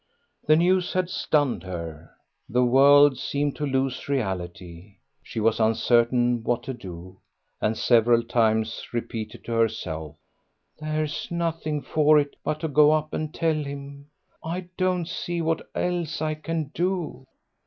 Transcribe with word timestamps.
The 0.47 0.55
news 0.55 0.93
had 0.93 1.11
stunned 1.11 1.61
her; 1.61 2.15
the 2.49 2.65
world 2.65 3.19
seemed 3.19 3.55
to 3.57 3.67
lose 3.67 4.09
reality; 4.09 4.95
she 5.21 5.39
was 5.39 5.59
uncertain 5.59 6.41
what 6.41 6.63
to 6.63 6.73
do, 6.73 7.19
and 7.61 7.77
several 7.77 8.23
times 8.23 8.87
repeated 8.93 9.43
to 9.45 9.51
herself, 9.51 10.15
"There's 10.79 11.29
nothing 11.29 11.83
for 11.83 12.17
it 12.17 12.35
but 12.43 12.61
to 12.61 12.67
go 12.67 12.91
up 12.91 13.13
and 13.13 13.31
tell 13.31 13.63
him. 13.63 14.09
I 14.43 14.69
don't 14.75 15.07
see 15.07 15.39
what 15.39 15.69
else 15.75 16.19
I 16.19 16.33
can 16.33 16.71
do." 16.73 17.27